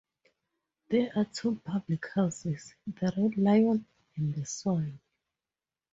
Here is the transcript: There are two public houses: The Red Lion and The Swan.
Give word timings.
There 0.89 1.13
are 1.15 1.25
two 1.25 1.61
public 1.63 2.07
houses: 2.15 2.73
The 2.87 3.13
Red 3.15 3.37
Lion 3.37 3.85
and 4.15 4.33
The 4.33 4.47
Swan. 4.47 4.99